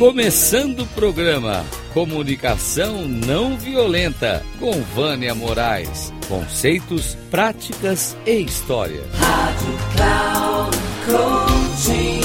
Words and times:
Começando 0.00 0.80
o 0.80 0.86
programa 0.86 1.62
Comunicação 1.92 3.06
Não 3.06 3.58
Violenta 3.58 4.42
com 4.58 4.72
Vânia 4.80 5.34
Moraes. 5.34 6.10
Conceitos, 6.26 7.18
práticas 7.30 8.16
e 8.24 8.40
história. 8.40 9.02
Rádio 9.12 9.78
Cloud 9.94 10.76
Coaching. 11.04 12.20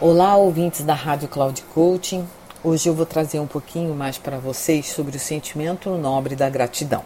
Olá, 0.00 0.34
ouvintes 0.38 0.82
da 0.82 0.94
Rádio 0.94 1.28
Cloud 1.28 1.60
Coaching. 1.74 2.26
Hoje 2.64 2.88
eu 2.88 2.94
vou 2.94 3.04
trazer 3.04 3.38
um 3.38 3.46
pouquinho 3.46 3.94
mais 3.94 4.16
para 4.16 4.38
vocês 4.38 4.86
sobre 4.86 5.18
o 5.18 5.20
sentimento 5.20 5.90
nobre 5.90 6.34
da 6.34 6.48
gratidão. 6.48 7.04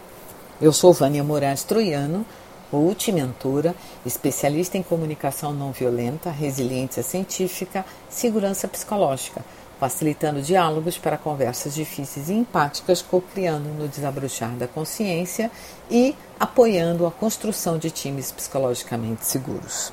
Eu 0.61 0.73
sou 0.73 0.93
Vânia 0.93 1.25
Moraes 1.25 1.65
Troiano 1.65 2.25
coach 2.71 3.13
mentora, 3.13 3.75
especialista 4.05 4.77
em 4.77 4.83
comunicação 4.83 5.53
não 5.53 5.73
violenta, 5.73 6.31
resiliência 6.31 7.03
científica, 7.03 7.85
segurança 8.09 8.67
psicológica, 8.67 9.45
facilitando 9.79 10.41
diálogos 10.41 10.99
para 10.99 11.19
conversas 11.19 11.75
difíceis 11.75 12.29
e 12.29 12.35
empáticas, 12.35 13.03
co-criando 13.03 13.69
no 13.71 13.89
desabrochar 13.89 14.51
da 14.53 14.67
consciência 14.67 15.51
e 15.91 16.15
apoiando 16.39 17.07
a 17.07 17.11
construção 17.11 17.79
de 17.79 17.91
times 17.91 18.33
psicologicamente 18.33 19.27
seguros. 19.27 19.93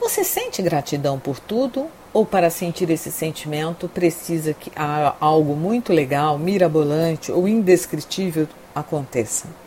Você 0.00 0.24
sente 0.24 0.62
gratidão 0.62 1.18
por 1.18 1.38
tudo 1.38 1.86
ou 2.12 2.24
para 2.24 2.50
sentir 2.50 2.90
esse 2.90 3.10
sentimento 3.10 3.88
precisa 3.88 4.54
que 4.54 4.70
algo 5.20 5.54
muito 5.54 5.92
legal, 5.92 6.38
mirabolante 6.38 7.32
ou 7.32 7.48
indescritível 7.48 8.48
aconteça? 8.74 9.65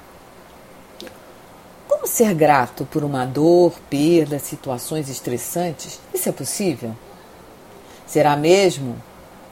Como 2.00 2.08
ser 2.08 2.34
grato 2.34 2.86
por 2.86 3.04
uma 3.04 3.26
dor, 3.26 3.74
perda, 3.90 4.40
situações 4.40 5.10
estressantes? 5.10 6.00
Isso 6.14 6.30
é 6.30 6.32
possível? 6.32 6.96
Será 8.08 8.38
mesmo? 8.38 8.96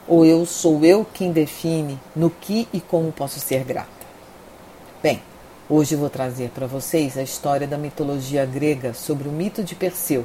Ou 0.06 0.24
eu 0.24 0.46
sou 0.46 0.82
eu 0.82 1.06
quem 1.12 1.30
define 1.30 2.00
no 2.16 2.30
que 2.30 2.66
e 2.72 2.80
como 2.80 3.12
posso 3.12 3.38
ser 3.38 3.64
grata? 3.64 3.90
Bem, 5.02 5.22
hoje 5.68 5.94
vou 5.94 6.08
trazer 6.08 6.48
para 6.48 6.66
vocês 6.66 7.18
a 7.18 7.22
história 7.22 7.66
da 7.66 7.76
mitologia 7.76 8.46
grega 8.46 8.94
sobre 8.94 9.28
o 9.28 9.32
mito 9.32 9.62
de 9.62 9.74
Perseu, 9.74 10.24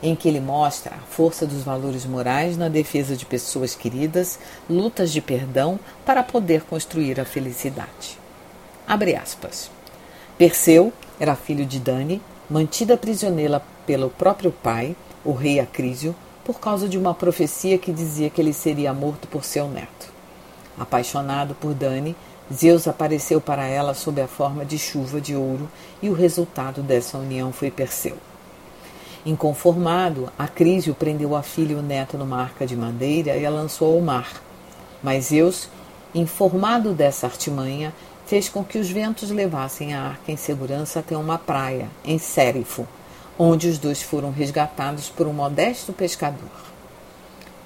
em 0.00 0.14
que 0.14 0.28
ele 0.28 0.40
mostra 0.40 0.94
a 0.94 1.06
força 1.10 1.44
dos 1.44 1.64
valores 1.64 2.06
morais 2.06 2.56
na 2.56 2.68
defesa 2.68 3.16
de 3.16 3.26
pessoas 3.26 3.74
queridas, 3.74 4.38
lutas 4.68 5.10
de 5.10 5.20
perdão 5.20 5.80
para 6.06 6.22
poder 6.22 6.62
construir 6.62 7.18
a 7.18 7.24
felicidade. 7.24 8.16
Abre 8.86 9.16
aspas. 9.16 9.79
Perseu 10.40 10.90
era 11.20 11.36
filho 11.36 11.66
de 11.66 11.78
Dani, 11.78 12.18
mantida 12.48 12.96
prisioneira 12.96 13.60
pelo 13.84 14.08
próprio 14.08 14.50
pai, 14.50 14.96
o 15.22 15.34
rei 15.34 15.60
Acrísio, 15.60 16.16
por 16.42 16.58
causa 16.58 16.88
de 16.88 16.96
uma 16.96 17.12
profecia 17.12 17.76
que 17.76 17.92
dizia 17.92 18.30
que 18.30 18.40
ele 18.40 18.54
seria 18.54 18.94
morto 18.94 19.28
por 19.28 19.44
seu 19.44 19.68
neto. 19.68 20.10
Apaixonado 20.78 21.54
por 21.54 21.74
Dani, 21.74 22.16
Zeus 22.50 22.88
apareceu 22.88 23.38
para 23.38 23.66
ela 23.66 23.92
sob 23.92 24.18
a 24.18 24.26
forma 24.26 24.64
de 24.64 24.78
chuva 24.78 25.20
de 25.20 25.36
ouro 25.36 25.68
e 26.00 26.08
o 26.08 26.14
resultado 26.14 26.82
dessa 26.82 27.18
união 27.18 27.52
foi 27.52 27.70
Perseu. 27.70 28.16
Inconformado, 29.26 30.32
Acrísio 30.38 30.94
prendeu 30.94 31.36
a 31.36 31.42
filha 31.42 31.72
e 31.72 31.76
o 31.76 31.82
neto 31.82 32.16
numa 32.16 32.40
arca 32.40 32.66
de 32.66 32.74
madeira 32.74 33.36
e 33.36 33.44
a 33.44 33.50
lançou 33.50 33.92
ao 33.92 34.00
mar. 34.00 34.40
Mas 35.02 35.26
Zeus, 35.26 35.68
informado 36.14 36.94
dessa 36.94 37.26
artimanha, 37.26 37.92
fez 38.30 38.48
com 38.48 38.62
que 38.62 38.78
os 38.78 38.88
ventos 38.88 39.28
levassem 39.32 39.92
a 39.92 40.02
arca 40.02 40.30
em 40.30 40.36
segurança 40.36 41.00
até 41.00 41.16
uma 41.16 41.36
praia, 41.36 41.88
em 42.04 42.16
Sérifo, 42.16 42.86
onde 43.36 43.66
os 43.66 43.76
dois 43.76 44.00
foram 44.00 44.30
resgatados 44.30 45.08
por 45.08 45.26
um 45.26 45.32
modesto 45.32 45.92
pescador. 45.92 46.48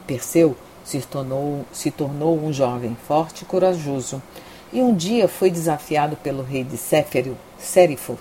Perseu 0.06 0.56
se 0.82 1.02
tornou, 1.02 1.66
se 1.70 1.90
tornou 1.90 2.38
um 2.38 2.50
jovem 2.50 2.96
forte 3.06 3.42
e 3.42 3.44
corajoso, 3.44 4.22
e 4.72 4.80
um 4.80 4.94
dia 4.94 5.28
foi 5.28 5.50
desafiado 5.50 6.16
pelo 6.16 6.42
rei 6.42 6.64
de 6.64 6.78
Céfero, 6.78 7.36
Sérifo, 7.58 8.18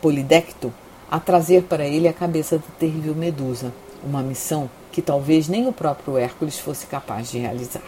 Polidecto, 0.00 0.72
a 1.10 1.18
trazer 1.18 1.64
para 1.64 1.84
ele 1.84 2.06
a 2.06 2.12
cabeça 2.12 2.58
da 2.58 2.64
terrível 2.78 3.16
Medusa, 3.16 3.74
uma 4.04 4.22
missão 4.22 4.70
que 4.92 5.02
talvez 5.02 5.48
nem 5.48 5.66
o 5.66 5.72
próprio 5.72 6.16
Hércules 6.16 6.60
fosse 6.60 6.86
capaz 6.86 7.28
de 7.32 7.40
realizar. 7.40 7.82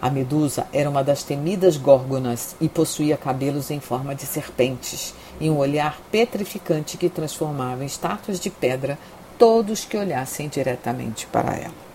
A 0.00 0.08
medusa 0.10 0.66
era 0.72 0.88
uma 0.88 1.02
das 1.02 1.24
temidas 1.24 1.76
górgonas 1.76 2.54
e 2.60 2.68
possuía 2.68 3.16
cabelos 3.16 3.70
em 3.70 3.80
forma 3.80 4.14
de 4.14 4.26
serpentes 4.26 5.12
e 5.40 5.50
um 5.50 5.58
olhar 5.58 6.00
petrificante 6.10 6.96
que 6.96 7.08
transformava 7.08 7.82
em 7.82 7.86
estátuas 7.86 8.38
de 8.38 8.48
pedra 8.48 8.96
todos 9.36 9.84
que 9.84 9.96
olhassem 9.96 10.48
diretamente 10.48 11.26
para 11.26 11.56
ela. 11.56 11.88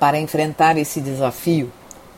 Para 0.00 0.18
enfrentar 0.18 0.76
esse 0.76 1.00
desafio, 1.00 1.70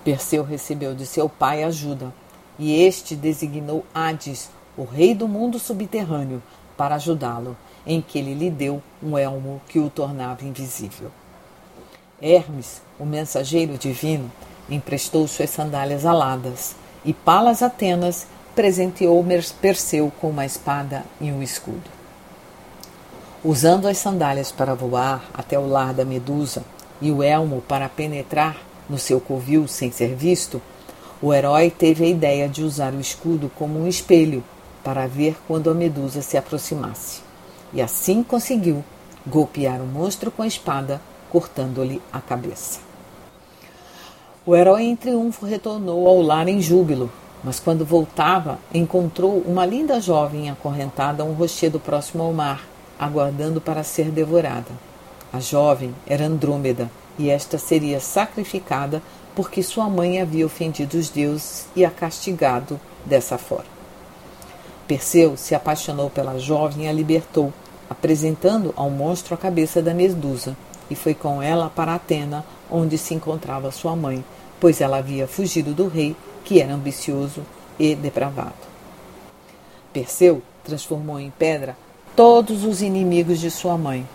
Perseu 0.05 0.43
recebeu 0.43 0.95
de 0.95 1.07
seu 1.07 1.29
pai 1.29 1.63
ajuda, 1.63 2.13
e 2.59 2.83
este 2.83 3.15
designou 3.15 3.85
Hades, 3.95 4.51
o 4.77 4.85
rei 4.85 5.15
do 5.15 5.29
mundo 5.29 5.59
subterrâneo, 5.59 6.43
para 6.77 6.95
ajudá-lo, 6.97 7.57
em 7.87 8.01
que 8.01 8.19
ele 8.19 8.35
lhe 8.35 8.51
deu 8.51 8.83
um 9.03 9.19
elmo 9.19 9.61
que 9.69 9.79
o 9.79 9.91
tornava 9.91 10.45
invisível. 10.45 11.11
Hermes, 12.23 12.81
o 13.01 13.05
mensageiro 13.05 13.77
divino, 13.77 14.31
emprestou 14.71 15.27
suas 15.27 15.51
sandálias 15.51 16.07
aladas, 16.07 16.77
e 17.05 17.13
Palas 17.13 17.65
Atenas 17.65 18.29
presenteou 18.55 19.27
Perseu 19.61 20.13
com 20.21 20.31
uma 20.31 20.47
espada 20.47 21.05
e 21.21 21.33
um 21.33 21.43
escudo. 21.43 21.91
Usando 23.45 23.89
as 23.89 23.99
sandálias 23.99 24.53
para 24.53 24.73
voar 24.73 25.29
até 25.35 25.59
o 25.59 25.67
lar 25.67 25.93
da 25.93 26.05
Medusa 26.05 26.63
e 27.01 27.11
o 27.11 27.25
elmo 27.25 27.61
para 27.67 27.89
penetrar 27.89 28.57
no 28.89 28.99
seu 28.99 29.21
covil 29.21 29.67
sem 29.67 29.91
ser 29.91 30.15
visto, 30.15 30.63
o 31.21 31.35
herói 31.35 31.73
teve 31.73 32.05
a 32.05 32.09
ideia 32.09 32.49
de 32.49 32.63
usar 32.63 32.93
o 32.93 33.01
escudo 33.01 33.51
como 33.59 33.81
um 33.81 33.89
espelho 33.89 34.45
para 34.85 35.09
ver 35.09 35.37
quando 35.49 35.71
a 35.71 35.75
Medusa 35.75 36.23
se 36.23 36.37
aproximasse. 36.37 37.21
E 37.73 37.83
assim 37.83 38.23
conseguiu 38.23 38.85
golpear 39.27 39.81
o 39.81 39.87
monstro 39.87 40.31
com 40.31 40.43
a 40.43 40.47
espada 40.47 41.01
cortando-lhe 41.33 42.03
a 42.13 42.21
cabeça. 42.21 42.81
O 44.45 44.55
herói 44.55 44.83
em 44.83 44.95
triunfo 44.95 45.47
retornou 45.47 46.07
ao 46.07 46.21
lar 46.21 46.47
em 46.47 46.61
júbilo, 46.61 47.11
mas 47.43 47.59
quando 47.59 47.87
voltava, 47.87 48.59
encontrou 48.73 49.39
uma 49.39 49.65
linda 49.65 49.99
jovem 49.99 50.51
acorrentada 50.51 51.23
a 51.23 51.27
um 51.27 51.33
rochedo 51.33 51.81
próximo 51.81 52.23
ao 52.23 52.35
mar, 52.35 52.63
aguardando 52.99 53.63
para 53.63 53.83
ser 53.83 54.11
devorada. 54.11 54.71
A 55.33 55.41
jovem 55.41 55.95
era 56.07 56.27
Andrômeda, 56.27 56.91
e 57.19 57.31
esta 57.31 57.57
seria 57.57 57.99
sacrificada 57.99 59.03
porque 59.35 59.63
sua 59.63 59.89
mãe 59.89 60.21
havia 60.21 60.45
ofendido 60.45 60.99
os 60.99 61.09
deuses 61.09 61.67
e 61.75 61.83
a 61.85 61.91
castigado 61.91 62.79
dessa 63.07 63.39
forma. 63.39 63.73
Perseu 64.87 65.37
se 65.37 65.55
apaixonou 65.55 66.11
pela 66.11 66.39
jovem 66.39 66.85
e 66.85 66.89
a 66.89 66.93
libertou, 66.93 67.53
apresentando 67.89 68.75
ao 68.77 68.91
monstro 68.91 69.35
a 69.35 69.39
cabeça 69.39 69.81
da 69.81 69.95
Medusa, 69.95 70.57
e 70.91 70.95
foi 70.95 71.15
com 71.15 71.43
ela 71.43 71.71
para 71.71 71.95
Atena, 71.95 72.45
onde 72.71 72.99
se 72.99 73.15
encontrava 73.15 73.71
sua 73.71 73.95
mãe, 73.95 74.25
pois 74.61 74.81
ela 74.81 74.99
havia 74.99 75.27
fugido 75.27 75.73
do 75.73 75.89
rei, 75.89 76.17
que 76.45 76.61
era 76.61 76.75
ambicioso 76.75 77.43
e 77.79 77.95
depravado. 77.95 78.55
Perseu 79.93 80.43
transformou 80.65 81.19
em 81.19 81.31
pedra 81.31 81.77
todos 82.17 82.65
os 82.65 82.83
inimigos 82.83 83.41
de 83.41 83.51
sua 83.51 83.77
mãe. 83.77 84.07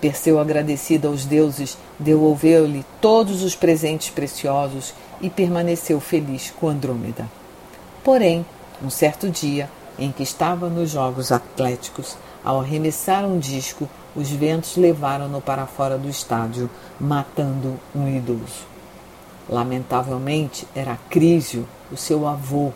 Perseu, 0.00 0.38
agradecido 0.38 1.08
aos 1.08 1.24
deuses, 1.24 1.78
devolveu-lhe 1.98 2.84
todos 3.00 3.42
os 3.42 3.54
presentes 3.54 4.10
preciosos 4.10 4.92
e 5.20 5.30
permaneceu 5.30 6.00
feliz 6.00 6.52
com 6.58 6.68
Andrômeda. 6.68 7.28
Porém, 8.04 8.44
um 8.82 8.90
certo 8.90 9.30
dia, 9.30 9.70
em 9.98 10.12
que 10.12 10.22
estava 10.22 10.68
nos 10.68 10.90
Jogos 10.90 11.32
Atléticos, 11.32 12.16
ao 12.44 12.60
arremessar 12.60 13.24
um 13.24 13.38
disco, 13.38 13.88
os 14.16 14.30
ventos 14.30 14.76
levaram-no 14.76 15.42
para 15.42 15.66
fora 15.66 15.98
do 15.98 16.08
estádio, 16.08 16.70
matando 16.98 17.78
um 17.94 18.08
idoso. 18.08 18.64
Lamentavelmente, 19.48 20.66
era 20.74 20.98
Crísio, 21.10 21.68
o 21.92 21.96
seu 21.96 22.26
avô, 22.26 22.72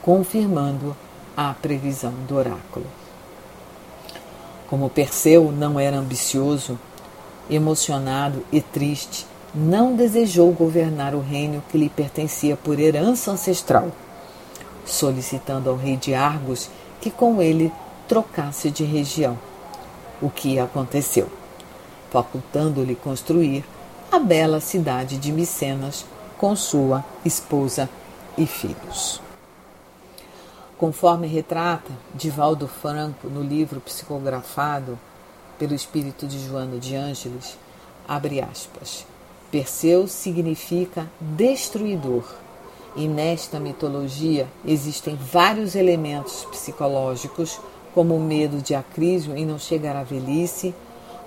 confirmando 0.00 0.96
a 1.36 1.52
previsão 1.52 2.14
do 2.26 2.34
oráculo. 2.34 2.86
Como 4.68 4.88
Perseu 4.88 5.52
não 5.52 5.78
era 5.78 5.98
ambicioso, 5.98 6.78
emocionado 7.50 8.42
e 8.50 8.60
triste, 8.60 9.26
não 9.54 9.94
desejou 9.94 10.50
governar 10.52 11.14
o 11.14 11.20
reino 11.20 11.62
que 11.68 11.76
lhe 11.76 11.88
pertencia 11.88 12.56
por 12.56 12.78
herança 12.78 13.32
ancestral, 13.32 13.90
solicitando 14.86 15.68
ao 15.68 15.76
rei 15.76 15.96
de 15.96 16.14
Argos 16.14 16.70
que 17.00 17.10
com 17.10 17.42
ele 17.42 17.72
trocasse 18.08 18.70
de 18.70 18.84
região 18.84 19.36
o 20.20 20.30
que 20.30 20.58
aconteceu, 20.58 21.28
facultando-lhe 22.10 22.94
construir 22.94 23.64
a 24.10 24.18
bela 24.18 24.60
cidade 24.60 25.16
de 25.16 25.32
Micenas 25.32 26.04
com 26.36 26.54
sua 26.56 27.04
esposa 27.24 27.88
e 28.36 28.46
filhos. 28.46 29.20
Conforme 30.76 31.26
retrata 31.26 31.92
Divaldo 32.14 32.66
Franco 32.66 33.28
no 33.28 33.42
livro 33.42 33.80
psicografado 33.80 34.98
pelo 35.58 35.74
espírito 35.74 36.26
de 36.26 36.42
Joano 36.44 36.78
de 36.78 36.96
Ângeles, 36.96 37.58
abre 38.08 38.40
aspas. 38.40 39.04
Perseu 39.50 40.08
significa 40.08 41.06
destruidor, 41.20 42.24
e 42.96 43.06
nesta 43.06 43.60
mitologia 43.60 44.48
existem 44.64 45.16
vários 45.16 45.74
elementos 45.74 46.46
psicológicos, 46.46 47.60
como 47.94 48.16
o 48.16 48.20
medo 48.20 48.62
de 48.62 48.74
Acrísio 48.74 49.36
em 49.36 49.44
não 49.44 49.58
chegar 49.58 49.96
à 49.96 50.02
velhice, 50.02 50.74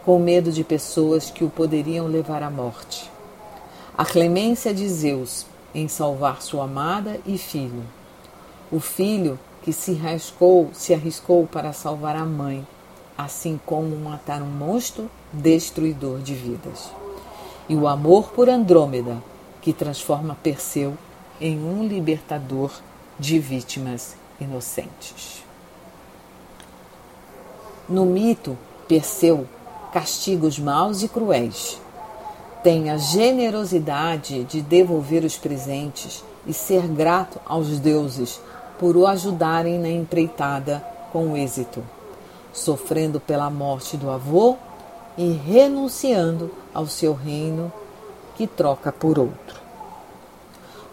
com 0.05 0.19
medo 0.19 0.51
de 0.51 0.63
pessoas 0.63 1.29
que 1.29 1.43
o 1.43 1.49
poderiam 1.49 2.07
levar 2.07 2.43
à 2.43 2.49
morte. 2.49 3.09
A 3.97 4.05
clemência 4.05 4.73
de 4.73 4.87
Zeus 4.87 5.45
em 5.73 5.87
salvar 5.87 6.41
sua 6.41 6.65
amada 6.65 7.19
e 7.25 7.37
filho. 7.37 7.83
O 8.71 8.79
filho 8.79 9.39
que 9.61 9.71
se 9.71 9.91
arriscou, 10.03 10.69
se 10.73 10.93
arriscou 10.93 11.47
para 11.47 11.73
salvar 11.73 12.15
a 12.15 12.25
mãe, 12.25 12.67
assim 13.17 13.59
como 13.65 13.95
matar 13.95 14.41
um 14.41 14.47
monstro 14.47 15.09
destruidor 15.31 16.19
de 16.19 16.33
vidas. 16.33 16.91
E 17.69 17.75
o 17.75 17.87
amor 17.87 18.31
por 18.31 18.49
Andrômeda, 18.49 19.23
que 19.61 19.71
transforma 19.71 20.37
Perseu 20.43 20.97
em 21.39 21.57
um 21.57 21.87
libertador 21.87 22.71
de 23.17 23.39
vítimas 23.39 24.15
inocentes. 24.39 25.42
No 27.87 28.05
mito, 28.05 28.57
Perseu 28.87 29.47
castiga 29.91 30.47
os 30.47 30.59
maus 30.59 31.03
e 31.03 31.07
cruéis. 31.07 31.79
Tem 32.63 32.89
a 32.89 32.97
generosidade 32.97 34.43
de 34.45 34.61
devolver 34.61 35.23
os 35.23 35.37
presentes 35.37 36.23
e 36.47 36.53
ser 36.53 36.87
grato 36.87 37.39
aos 37.45 37.79
deuses 37.79 38.39
por 38.79 38.95
o 38.97 39.05
ajudarem 39.05 39.79
na 39.79 39.89
empreitada 39.89 40.83
com 41.11 41.37
êxito 41.37 41.83
sofrendo 42.53 43.19
pela 43.19 43.49
morte 43.49 43.97
do 43.97 44.09
avô 44.09 44.55
e 45.17 45.31
renunciando 45.31 46.51
ao 46.71 46.85
seu 46.85 47.13
reino 47.13 47.73
que 48.35 48.45
troca 48.45 48.91
por 48.91 49.17
outro. 49.17 49.61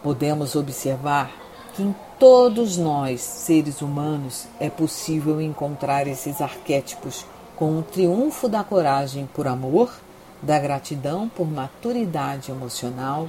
Podemos 0.01 0.55
observar 0.55 1.31
que 1.73 1.83
em 1.83 1.95
todos 2.21 2.77
nós, 2.77 3.19
seres 3.19 3.81
humanos, 3.81 4.45
é 4.59 4.69
possível 4.69 5.41
encontrar 5.41 6.05
esses 6.05 6.39
arquétipos 6.39 7.25
com 7.55 7.79
o 7.79 7.81
triunfo 7.81 8.47
da 8.47 8.63
coragem 8.63 9.27
por 9.33 9.47
amor, 9.47 9.91
da 10.39 10.59
gratidão 10.59 11.27
por 11.27 11.49
maturidade 11.49 12.51
emocional, 12.51 13.27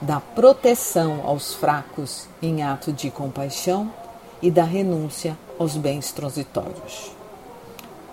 da 0.00 0.20
proteção 0.20 1.20
aos 1.22 1.52
fracos 1.52 2.26
em 2.40 2.62
ato 2.62 2.94
de 2.94 3.10
compaixão 3.10 3.92
e 4.40 4.50
da 4.50 4.64
renúncia 4.64 5.36
aos 5.58 5.76
bens 5.76 6.10
transitórios. 6.10 7.12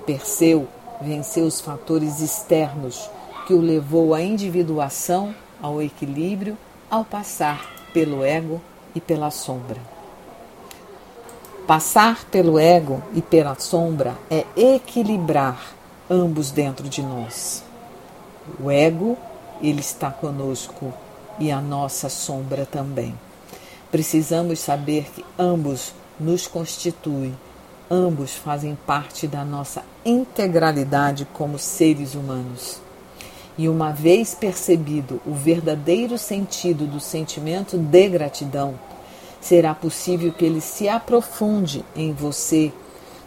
Perseu 0.05 0.67
venceu 0.99 1.45
os 1.45 1.61
fatores 1.61 2.19
externos 2.19 3.09
que 3.47 3.53
o 3.53 3.61
levou 3.61 4.13
à 4.13 4.21
individuação, 4.21 5.33
ao 5.61 5.81
equilíbrio, 5.81 6.57
ao 6.89 7.05
passar 7.05 7.65
pelo 7.93 8.25
ego 8.25 8.59
e 8.93 8.99
pela 8.99 9.31
sombra. 9.31 10.00
Passar 11.67 12.25
pelo 12.25 12.59
ego 12.59 13.01
e 13.13 13.21
pela 13.21 13.55
sombra 13.59 14.15
é 14.29 14.45
equilibrar 14.55 15.73
ambos 16.09 16.51
dentro 16.51 16.89
de 16.89 17.01
nós. 17.01 17.63
O 18.59 18.69
ego, 18.69 19.17
ele 19.61 19.79
está 19.79 20.11
conosco 20.11 20.93
e 21.39 21.51
a 21.51 21.61
nossa 21.61 22.09
sombra 22.09 22.65
também. 22.65 23.17
Precisamos 23.91 24.59
saber 24.59 25.11
que 25.13 25.23
ambos 25.37 25.93
nos 26.19 26.47
constituem 26.47 27.35
Ambos 27.93 28.33
fazem 28.33 28.77
parte 28.87 29.27
da 29.27 29.43
nossa 29.43 29.83
integralidade 30.05 31.27
como 31.33 31.59
seres 31.59 32.15
humanos. 32.15 32.79
E 33.57 33.67
uma 33.67 33.91
vez 33.91 34.33
percebido 34.33 35.19
o 35.25 35.33
verdadeiro 35.33 36.17
sentido 36.17 36.87
do 36.87 37.01
sentimento 37.01 37.77
de 37.77 38.07
gratidão, 38.07 38.75
será 39.41 39.73
possível 39.73 40.31
que 40.31 40.45
ele 40.45 40.61
se 40.61 40.87
aprofunde 40.87 41.83
em 41.95 42.13
você, 42.13 42.71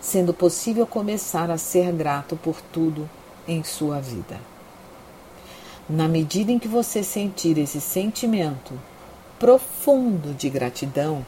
sendo 0.00 0.32
possível 0.32 0.86
começar 0.86 1.50
a 1.50 1.58
ser 1.58 1.92
grato 1.92 2.36
por 2.36 2.60
tudo 2.72 3.10
em 3.46 3.62
sua 3.64 4.00
vida. 4.00 4.38
Na 5.88 6.08
medida 6.08 6.52
em 6.52 6.58
que 6.58 6.68
você 6.68 7.02
sentir 7.02 7.58
esse 7.58 7.80
sentimento 7.80 8.72
profundo 9.38 10.32
de 10.32 10.48
gratidão, 10.48 11.26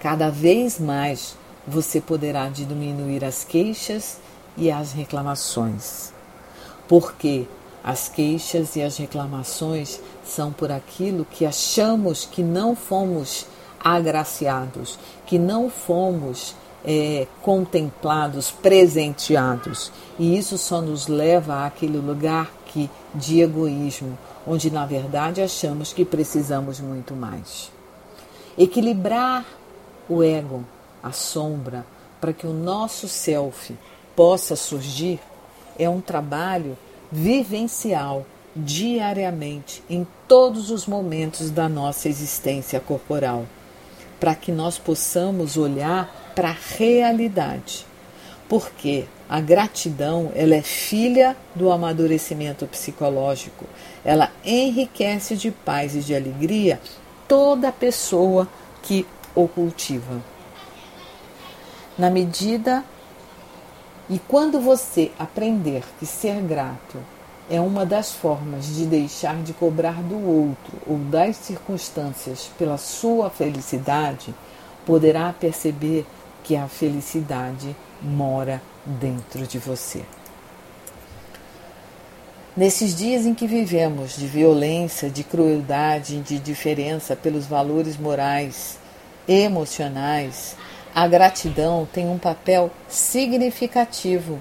cada 0.00 0.30
vez 0.30 0.78
mais 0.78 1.36
você 1.66 2.00
poderá 2.00 2.48
diminuir 2.48 3.24
as 3.24 3.44
queixas 3.44 4.18
e 4.56 4.70
as 4.70 4.92
reclamações. 4.92 6.12
Porque 6.88 7.46
as 7.86 8.08
queixas 8.08 8.74
e 8.74 8.82
as 8.82 8.96
reclamações 8.96 10.00
são 10.24 10.52
por 10.52 10.72
aquilo 10.72 11.24
que 11.24 11.46
achamos 11.46 12.24
que 12.24 12.42
não 12.42 12.74
fomos 12.74 13.46
agraciados, 13.78 14.98
que 15.24 15.38
não 15.38 15.70
fomos 15.70 16.56
é, 16.84 17.28
contemplados, 17.42 18.50
presenteados. 18.50 19.92
E 20.18 20.36
isso 20.36 20.58
só 20.58 20.82
nos 20.82 21.06
leva 21.06 21.64
àquele 21.64 21.98
lugar 21.98 22.50
que, 22.66 22.90
de 23.14 23.40
egoísmo, 23.40 24.18
onde 24.44 24.68
na 24.68 24.84
verdade 24.84 25.40
achamos 25.40 25.92
que 25.92 26.04
precisamos 26.04 26.80
muito 26.80 27.14
mais. 27.14 27.70
Equilibrar 28.58 29.44
o 30.08 30.24
ego 30.24 30.64
a 31.00 31.12
sombra, 31.12 31.86
para 32.20 32.32
que 32.32 32.48
o 32.48 32.52
nosso 32.52 33.06
self 33.06 33.78
possa 34.16 34.56
surgir, 34.56 35.20
é 35.78 35.88
um 35.88 36.00
trabalho 36.00 36.76
vivencial 37.10 38.26
diariamente 38.54 39.82
em 39.88 40.06
todos 40.26 40.70
os 40.70 40.86
momentos 40.86 41.50
da 41.50 41.68
nossa 41.68 42.08
existência 42.08 42.80
corporal, 42.80 43.46
para 44.18 44.34
que 44.34 44.50
nós 44.50 44.78
possamos 44.78 45.56
olhar 45.56 46.32
para 46.34 46.50
a 46.50 46.56
realidade. 46.76 47.86
Porque 48.48 49.04
a 49.28 49.40
gratidão, 49.40 50.30
ela 50.34 50.54
é 50.54 50.62
filha 50.62 51.36
do 51.54 51.70
amadurecimento 51.70 52.66
psicológico. 52.66 53.66
Ela 54.04 54.30
enriquece 54.44 55.36
de 55.36 55.50
paz 55.50 55.94
e 55.96 56.00
de 56.00 56.14
alegria 56.14 56.80
toda 57.26 57.72
pessoa 57.72 58.48
que 58.82 59.04
o 59.34 59.48
cultiva 59.48 60.22
na 61.98 62.10
medida 62.10 62.84
e 64.08 64.18
quando 64.18 64.60
você 64.60 65.10
aprender 65.18 65.82
que 65.98 66.06
ser 66.06 66.40
grato 66.42 66.98
é 67.50 67.60
uma 67.60 67.84
das 67.84 68.12
formas 68.12 68.66
de 68.66 68.86
deixar 68.86 69.42
de 69.42 69.52
cobrar 69.52 70.02
do 70.02 70.16
outro 70.16 70.78
ou 70.86 70.98
das 70.98 71.36
circunstâncias 71.36 72.50
pela 72.58 72.78
sua 72.78 73.30
felicidade, 73.30 74.34
poderá 74.84 75.32
perceber 75.32 76.06
que 76.44 76.56
a 76.56 76.68
felicidade 76.68 77.74
mora 78.00 78.62
dentro 78.84 79.46
de 79.46 79.58
você. 79.58 80.02
Nesses 82.56 82.96
dias 82.96 83.26
em 83.26 83.34
que 83.34 83.46
vivemos 83.46 84.16
de 84.16 84.26
violência, 84.26 85.10
de 85.10 85.22
crueldade, 85.22 86.20
de 86.20 86.36
indiferença 86.36 87.14
pelos 87.14 87.44
valores 87.44 87.98
morais, 87.98 88.78
emocionais, 89.28 90.56
a 90.96 91.06
gratidão 91.06 91.86
tem 91.92 92.08
um 92.08 92.16
papel 92.16 92.70
significativo 92.88 94.40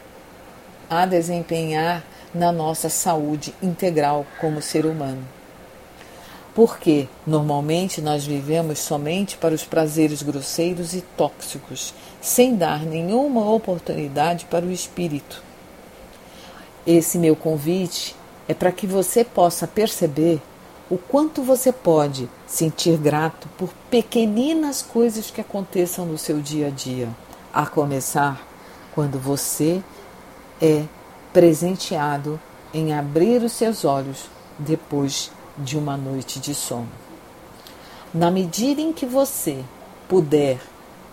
a 0.89 1.05
desempenhar 1.05 2.01
na 2.33 2.49
nossa 2.49 2.87
saúde 2.87 3.53
integral 3.61 4.25
como 4.39 4.61
ser 4.61 4.85
humano. 4.85 5.27
Porque 6.53 7.09
normalmente 7.27 7.99
nós 7.99 8.25
vivemos 8.25 8.79
somente 8.79 9.35
para 9.35 9.53
os 9.53 9.65
prazeres 9.65 10.21
grosseiros 10.21 10.93
e 10.93 11.01
tóxicos, 11.01 11.93
sem 12.21 12.55
dar 12.55 12.85
nenhuma 12.85 13.51
oportunidade 13.51 14.45
para 14.45 14.65
o 14.65 14.71
espírito. 14.71 15.43
Esse 16.87 17.17
meu 17.17 17.35
convite 17.35 18.15
é 18.47 18.53
para 18.53 18.71
que 18.71 18.87
você 18.87 19.25
possa 19.25 19.67
perceber 19.67 20.41
o 20.89 20.97
quanto 20.97 21.41
você 21.41 21.71
pode 21.71 22.29
sentir 22.45 22.97
grato 22.97 23.47
por 23.57 23.69
pequeninas 23.89 24.81
coisas 24.83 25.31
que 25.31 25.41
aconteçam 25.41 26.05
no 26.05 26.17
seu 26.17 26.39
dia 26.39 26.67
a 26.67 26.69
dia, 26.69 27.09
a 27.51 27.65
começar 27.65 28.45
quando 28.93 29.17
você 29.17 29.81
é 30.61 30.83
presenteado 31.33 32.39
em 32.73 32.93
abrir 32.93 33.41
os 33.41 33.53
seus 33.53 33.83
olhos 33.83 34.29
depois 34.59 35.31
de 35.57 35.77
uma 35.77 35.97
noite 35.97 36.39
de 36.39 36.53
sono. 36.53 36.89
Na 38.13 38.29
medida 38.29 38.79
em 38.79 38.93
que 38.93 39.05
você 39.05 39.63
puder 40.07 40.59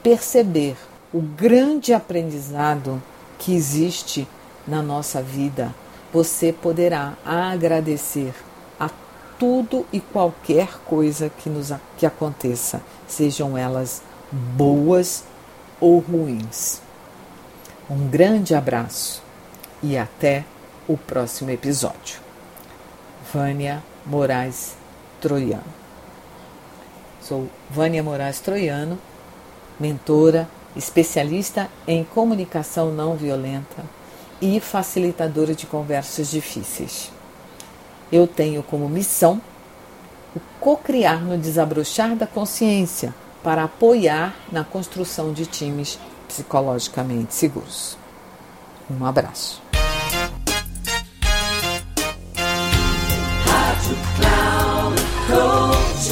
perceber 0.02 0.76
o 1.12 1.20
grande 1.20 1.94
aprendizado 1.94 3.02
que 3.38 3.54
existe 3.54 4.28
na 4.66 4.82
nossa 4.82 5.22
vida, 5.22 5.74
você 6.12 6.52
poderá 6.52 7.14
agradecer 7.24 8.34
tudo 9.42 9.84
e 9.92 9.98
qualquer 9.98 10.78
coisa 10.84 11.28
que, 11.28 11.50
nos, 11.50 11.72
que 11.98 12.06
aconteça, 12.06 12.80
sejam 13.08 13.58
elas 13.58 14.00
boas 14.30 15.24
ou 15.80 15.98
ruins. 15.98 16.80
Um 17.90 18.06
grande 18.06 18.54
abraço 18.54 19.20
e 19.82 19.98
até 19.98 20.44
o 20.86 20.96
próximo 20.96 21.50
episódio. 21.50 22.20
Vânia 23.34 23.82
Moraes 24.06 24.76
Troiano. 25.20 25.64
Sou 27.20 27.48
Vânia 27.68 28.00
Moraes 28.00 28.38
Troiano, 28.38 28.96
mentora, 29.80 30.48
especialista 30.76 31.68
em 31.84 32.04
comunicação 32.04 32.92
não 32.92 33.16
violenta 33.16 33.82
e 34.40 34.60
facilitadora 34.60 35.52
de 35.52 35.66
conversas 35.66 36.30
difíceis. 36.30 37.10
Eu 38.12 38.26
tenho 38.26 38.62
como 38.62 38.90
missão 38.90 39.40
o 40.36 40.40
co-criar 40.60 41.24
no 41.24 41.38
desabrochar 41.38 42.14
da 42.14 42.26
consciência 42.26 43.14
para 43.42 43.64
apoiar 43.64 44.36
na 44.52 44.62
construção 44.62 45.32
de 45.32 45.46
times 45.46 45.98
psicologicamente 46.28 47.34
seguros. 47.34 47.96
Um 48.90 49.04
abraço. 49.04 49.62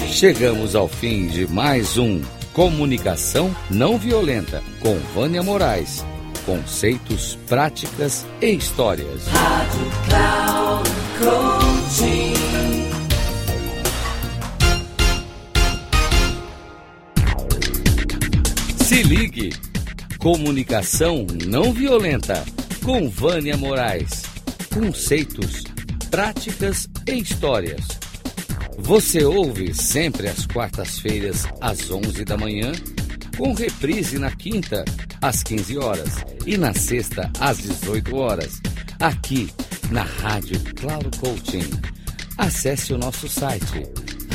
Chegamos 0.08 0.74
ao 0.74 0.88
fim 0.88 1.26
de 1.26 1.46
mais 1.46 1.98
um 1.98 2.22
Comunicação 2.52 3.54
Não 3.70 3.98
Violenta 3.98 4.62
com 4.80 4.98
Vânia 5.14 5.42
Moraes. 5.42 6.04
Conceitos, 6.44 7.38
práticas 7.46 8.26
e 8.40 8.52
histórias. 8.52 9.26
Rádio 9.28 9.90
Cloud. 10.08 11.59
Se 18.84 19.02
ligue. 19.02 19.52
Comunicação 20.20 21.26
não 21.48 21.72
violenta 21.72 22.44
com 22.84 23.08
Vânia 23.08 23.56
Moraes. 23.56 24.22
Conceitos, 24.72 25.64
práticas 26.10 26.88
e 27.08 27.18
histórias. 27.18 27.84
Você 28.78 29.24
ouve 29.24 29.74
sempre 29.74 30.28
às 30.28 30.46
quartas-feiras 30.46 31.44
às 31.60 31.90
11 31.90 32.24
da 32.24 32.36
manhã, 32.36 32.70
com 33.36 33.52
reprise 33.52 34.16
na 34.16 34.30
quinta 34.30 34.84
às 35.20 35.42
15 35.42 35.76
horas 35.78 36.24
e 36.46 36.56
na 36.56 36.72
sexta 36.72 37.28
às 37.40 37.58
18 37.58 38.14
horas, 38.16 38.60
aqui 39.00 39.50
na 39.90 40.02
Rádio 40.02 40.60
Cloud 40.74 41.16
Coaching. 41.18 41.70
Acesse 42.38 42.92
o 42.92 42.98
nosso 42.98 43.28
site 43.28 43.86